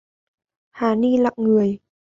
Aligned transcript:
Hà 0.71 0.95
Ni 0.95 1.17
lặng 1.17 1.33
người 1.37 1.79